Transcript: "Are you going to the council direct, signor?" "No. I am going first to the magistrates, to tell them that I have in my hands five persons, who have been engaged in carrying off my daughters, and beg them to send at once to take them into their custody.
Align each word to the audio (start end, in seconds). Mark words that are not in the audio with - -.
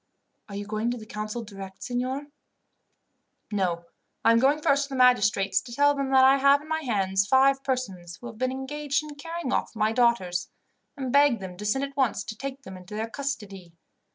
"Are 0.49 0.55
you 0.55 0.65
going 0.65 0.89
to 0.89 0.97
the 0.97 1.05
council 1.05 1.43
direct, 1.43 1.83
signor?" 1.83 2.25
"No. 3.51 3.85
I 4.25 4.31
am 4.31 4.39
going 4.39 4.59
first 4.59 4.85
to 4.85 4.89
the 4.89 4.95
magistrates, 4.95 5.61
to 5.61 5.71
tell 5.71 5.93
them 5.93 6.09
that 6.09 6.25
I 6.25 6.37
have 6.39 6.63
in 6.63 6.67
my 6.67 6.79
hands 6.81 7.27
five 7.27 7.63
persons, 7.63 8.17
who 8.19 8.25
have 8.25 8.39
been 8.39 8.51
engaged 8.51 9.03
in 9.03 9.13
carrying 9.13 9.53
off 9.53 9.75
my 9.75 9.91
daughters, 9.91 10.49
and 10.97 11.13
beg 11.13 11.39
them 11.39 11.55
to 11.55 11.65
send 11.67 11.83
at 11.83 11.95
once 11.95 12.23
to 12.23 12.35
take 12.35 12.63
them 12.63 12.77
into 12.77 12.95
their 12.95 13.11
custody. 13.11 13.73